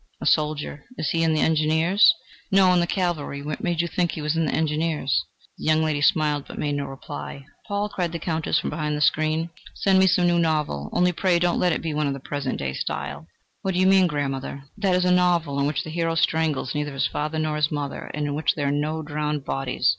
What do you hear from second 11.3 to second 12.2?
don't let it be one of the